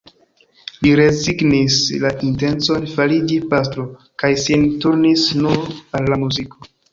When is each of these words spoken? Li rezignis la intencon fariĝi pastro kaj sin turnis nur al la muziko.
Li 0.85 0.93
rezignis 0.99 1.77
la 2.05 2.11
intencon 2.27 2.87
fariĝi 2.93 3.37
pastro 3.53 3.85
kaj 4.25 4.33
sin 4.47 4.65
turnis 4.87 5.27
nur 5.43 5.71
al 6.01 6.11
la 6.15 6.19
muziko. 6.25 6.67